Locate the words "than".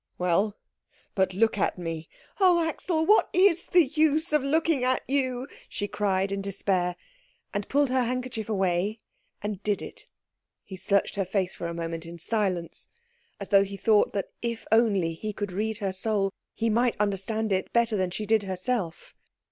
17.95-18.09